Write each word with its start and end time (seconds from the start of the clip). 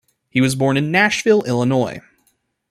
He 0.31 0.41
was 0.41 0.55
born 0.55 0.77
in 0.77 0.89
Nashville, 0.89 1.43
Illinois. 1.43 2.01